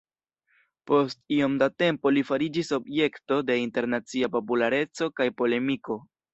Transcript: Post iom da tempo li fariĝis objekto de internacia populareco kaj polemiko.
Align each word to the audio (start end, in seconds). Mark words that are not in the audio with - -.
Post 0.91 1.19
iom 1.35 1.57
da 1.63 1.67
tempo 1.83 2.13
li 2.15 2.23
fariĝis 2.31 2.73
objekto 2.79 3.39
de 3.53 3.61
internacia 3.67 4.33
populareco 4.39 5.13
kaj 5.21 5.33
polemiko. 5.43 6.03